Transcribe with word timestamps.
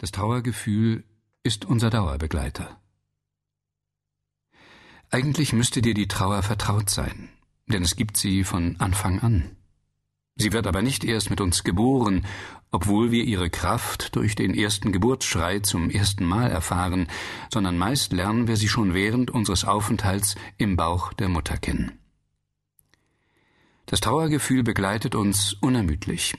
Das 0.00 0.12
Trauergefühl 0.12 1.02
ist 1.42 1.64
unser 1.64 1.90
Dauerbegleiter. 1.90 2.80
Eigentlich 5.10 5.52
müsste 5.52 5.82
dir 5.82 5.92
die 5.92 6.06
Trauer 6.06 6.44
vertraut 6.44 6.88
sein, 6.88 7.30
denn 7.66 7.82
es 7.82 7.96
gibt 7.96 8.16
sie 8.16 8.44
von 8.44 8.76
Anfang 8.78 9.18
an. 9.18 9.56
Sie 10.36 10.52
wird 10.52 10.68
aber 10.68 10.82
nicht 10.82 11.02
erst 11.02 11.30
mit 11.30 11.40
uns 11.40 11.64
geboren, 11.64 12.26
obwohl 12.70 13.10
wir 13.10 13.24
ihre 13.24 13.50
Kraft 13.50 14.14
durch 14.14 14.36
den 14.36 14.54
ersten 14.54 14.92
Geburtsschrei 14.92 15.58
zum 15.58 15.90
ersten 15.90 16.24
Mal 16.24 16.48
erfahren, 16.48 17.08
sondern 17.52 17.76
meist 17.76 18.12
lernen 18.12 18.46
wir 18.46 18.56
sie 18.56 18.68
schon 18.68 18.94
während 18.94 19.32
unseres 19.32 19.64
Aufenthalts 19.64 20.36
im 20.58 20.76
Bauch 20.76 21.12
der 21.12 21.28
Mutter 21.28 21.56
kennen. 21.56 21.98
Das 23.86 23.98
Trauergefühl 23.98 24.62
begleitet 24.62 25.16
uns 25.16 25.54
unermüdlich 25.54 26.36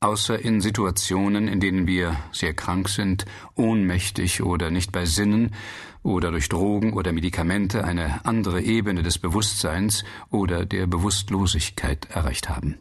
außer 0.00 0.38
in 0.38 0.60
Situationen, 0.60 1.48
in 1.48 1.60
denen 1.60 1.86
wir 1.86 2.16
sehr 2.32 2.54
krank 2.54 2.88
sind, 2.88 3.24
ohnmächtig 3.54 4.42
oder 4.42 4.70
nicht 4.70 4.92
bei 4.92 5.06
Sinnen 5.06 5.54
oder 6.02 6.30
durch 6.30 6.48
Drogen 6.48 6.92
oder 6.92 7.12
Medikamente 7.12 7.84
eine 7.84 8.24
andere 8.24 8.60
Ebene 8.62 9.02
des 9.02 9.18
Bewusstseins 9.18 10.04
oder 10.30 10.66
der 10.66 10.86
Bewusstlosigkeit 10.86 12.08
erreicht 12.10 12.48
haben. 12.48 12.78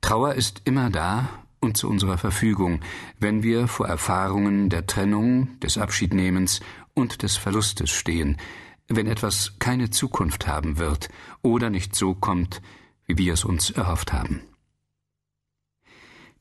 Trauer 0.00 0.34
ist 0.34 0.62
immer 0.64 0.90
da 0.90 1.28
und 1.60 1.76
zu 1.76 1.88
unserer 1.88 2.18
Verfügung, 2.18 2.80
wenn 3.18 3.42
wir 3.42 3.68
vor 3.68 3.86
Erfahrungen 3.86 4.68
der 4.68 4.86
Trennung, 4.86 5.58
des 5.60 5.78
Abschiednehmens 5.78 6.60
und 6.92 7.22
des 7.22 7.36
Verlustes 7.36 7.90
stehen, 7.90 8.36
wenn 8.88 9.06
etwas 9.06 9.54
keine 9.58 9.90
Zukunft 9.90 10.46
haben 10.46 10.78
wird 10.78 11.08
oder 11.40 11.70
nicht 11.70 11.94
so 11.94 12.14
kommt, 12.14 12.60
wie 13.06 13.16
wir 13.16 13.32
es 13.32 13.44
uns 13.44 13.70
erhofft 13.70 14.12
haben. 14.12 14.42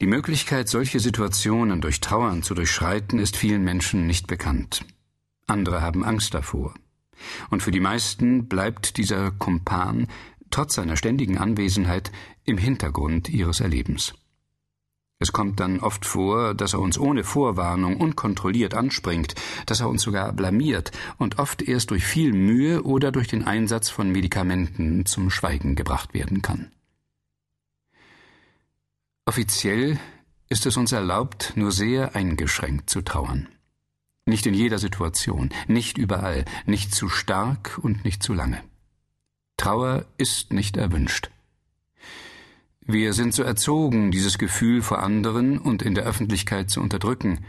Die 0.01 0.07
Möglichkeit, 0.07 0.67
solche 0.67 0.99
Situationen 0.99 1.79
durch 1.79 1.99
Trauern 1.99 2.41
zu 2.41 2.55
durchschreiten, 2.55 3.19
ist 3.19 3.37
vielen 3.37 3.63
Menschen 3.63 4.07
nicht 4.07 4.25
bekannt. 4.25 4.83
Andere 5.45 5.83
haben 5.83 6.03
Angst 6.03 6.33
davor. 6.33 6.73
Und 7.51 7.61
für 7.61 7.69
die 7.69 7.79
meisten 7.79 8.47
bleibt 8.47 8.97
dieser 8.97 9.29
Kumpan 9.29 10.07
trotz 10.49 10.73
seiner 10.73 10.97
ständigen 10.97 11.37
Anwesenheit 11.37 12.11
im 12.45 12.57
Hintergrund 12.57 13.29
ihres 13.29 13.59
Erlebens. 13.59 14.15
Es 15.19 15.33
kommt 15.33 15.59
dann 15.59 15.79
oft 15.81 16.03
vor, 16.03 16.55
dass 16.55 16.73
er 16.73 16.79
uns 16.79 16.97
ohne 16.97 17.23
Vorwarnung 17.23 17.97
unkontrolliert 17.97 18.73
anspringt, 18.73 19.35
dass 19.67 19.81
er 19.81 19.89
uns 19.89 20.01
sogar 20.01 20.33
blamiert 20.33 20.91
und 21.19 21.37
oft 21.37 21.61
erst 21.61 21.91
durch 21.91 22.05
viel 22.05 22.33
Mühe 22.33 22.81
oder 22.81 23.11
durch 23.11 23.27
den 23.27 23.43
Einsatz 23.43 23.89
von 23.89 24.11
Medikamenten 24.11 25.05
zum 25.05 25.29
Schweigen 25.29 25.75
gebracht 25.75 26.15
werden 26.15 26.41
kann. 26.41 26.71
Offiziell 29.25 29.99
ist 30.49 30.65
es 30.65 30.77
uns 30.77 30.91
erlaubt, 30.91 31.53
nur 31.55 31.71
sehr 31.71 32.15
eingeschränkt 32.15 32.89
zu 32.89 33.01
trauern. 33.01 33.47
Nicht 34.25 34.47
in 34.47 34.55
jeder 34.55 34.79
Situation, 34.79 35.49
nicht 35.67 35.99
überall, 35.99 36.45
nicht 36.65 36.93
zu 36.93 37.07
stark 37.07 37.79
und 37.81 38.03
nicht 38.03 38.23
zu 38.23 38.33
lange. 38.33 38.63
Trauer 39.57 40.05
ist 40.17 40.53
nicht 40.53 40.75
erwünscht. 40.75 41.29
Wir 42.81 43.13
sind 43.13 43.35
so 43.35 43.43
erzogen, 43.43 44.09
dieses 44.09 44.39
Gefühl 44.39 44.81
vor 44.81 45.03
anderen 45.03 45.59
und 45.59 45.83
in 45.83 45.93
der 45.93 46.05
Öffentlichkeit 46.05 46.71
zu 46.71 46.81
unterdrücken. 46.81 47.45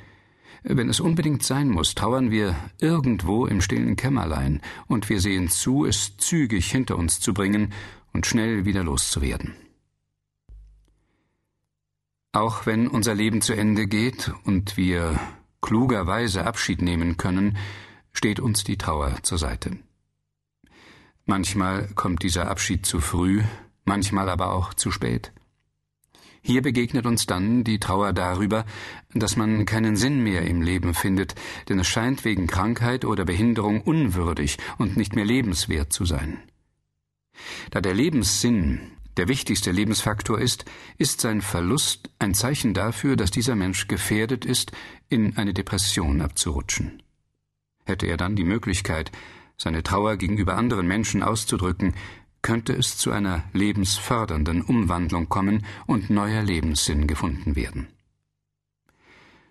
Wenn 0.62 0.90
es 0.90 1.00
unbedingt 1.00 1.42
sein 1.42 1.70
muss, 1.70 1.94
trauern 1.94 2.30
wir 2.30 2.54
irgendwo 2.80 3.46
im 3.46 3.62
stillen 3.62 3.96
Kämmerlein, 3.96 4.60
und 4.88 5.08
wir 5.08 5.22
sehen 5.22 5.48
zu, 5.48 5.86
es 5.86 6.18
zügig 6.18 6.70
hinter 6.70 6.98
uns 6.98 7.18
zu 7.18 7.32
bringen 7.32 7.72
und 8.12 8.26
schnell 8.26 8.66
wieder 8.66 8.84
loszuwerden. 8.84 9.54
Auch 12.32 12.64
wenn 12.64 12.88
unser 12.88 13.14
Leben 13.14 13.42
zu 13.42 13.52
Ende 13.52 13.86
geht 13.86 14.32
und 14.44 14.78
wir 14.78 15.20
klugerweise 15.60 16.46
Abschied 16.46 16.80
nehmen 16.80 17.18
können, 17.18 17.58
steht 18.14 18.40
uns 18.40 18.64
die 18.64 18.78
Trauer 18.78 19.22
zur 19.22 19.36
Seite. 19.36 19.78
Manchmal 21.26 21.88
kommt 21.94 22.22
dieser 22.22 22.48
Abschied 22.48 22.86
zu 22.86 23.00
früh, 23.00 23.42
manchmal 23.84 24.30
aber 24.30 24.54
auch 24.54 24.72
zu 24.72 24.90
spät. 24.90 25.32
Hier 26.40 26.62
begegnet 26.62 27.06
uns 27.06 27.26
dann 27.26 27.64
die 27.64 27.78
Trauer 27.78 28.14
darüber, 28.14 28.64
dass 29.14 29.36
man 29.36 29.66
keinen 29.66 29.94
Sinn 29.94 30.24
mehr 30.24 30.42
im 30.42 30.62
Leben 30.62 30.94
findet, 30.94 31.34
denn 31.68 31.78
es 31.78 31.86
scheint 31.86 32.24
wegen 32.24 32.48
Krankheit 32.48 33.04
oder 33.04 33.26
Behinderung 33.26 33.82
unwürdig 33.82 34.56
und 34.78 34.96
nicht 34.96 35.14
mehr 35.14 35.24
lebenswert 35.26 35.92
zu 35.92 36.04
sein. 36.04 36.42
Da 37.70 37.80
der 37.80 37.94
Lebenssinn 37.94 38.80
der 39.16 39.28
wichtigste 39.28 39.70
Lebensfaktor 39.70 40.40
ist, 40.40 40.64
ist 40.98 41.20
sein 41.20 41.42
Verlust 41.42 42.10
ein 42.18 42.34
Zeichen 42.34 42.74
dafür, 42.74 43.16
dass 43.16 43.30
dieser 43.30 43.56
Mensch 43.56 43.88
gefährdet 43.88 44.44
ist, 44.44 44.72
in 45.08 45.36
eine 45.36 45.52
Depression 45.52 46.20
abzurutschen. 46.22 47.02
Hätte 47.84 48.06
er 48.06 48.16
dann 48.16 48.36
die 48.36 48.44
Möglichkeit, 48.44 49.12
seine 49.56 49.82
Trauer 49.82 50.16
gegenüber 50.16 50.56
anderen 50.56 50.86
Menschen 50.86 51.22
auszudrücken, 51.22 51.94
könnte 52.40 52.72
es 52.72 52.96
zu 52.96 53.12
einer 53.12 53.44
lebensfördernden 53.52 54.62
Umwandlung 54.62 55.28
kommen 55.28 55.64
und 55.86 56.10
neuer 56.10 56.42
Lebenssinn 56.42 57.06
gefunden 57.06 57.54
werden. 57.54 57.88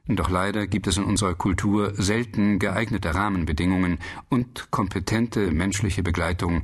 Doch 0.08 0.30
leider 0.30 0.68
gibt 0.68 0.88
es 0.88 0.98
in 0.98 1.04
unserer 1.04 1.36
Kultur 1.36 1.94
selten 1.96 2.60
geeignete 2.60 3.14
Rahmenbedingungen 3.16 4.00
und 4.30 4.70
kompetente 4.72 5.52
menschliche 5.52 6.04
Begleitung 6.04 6.64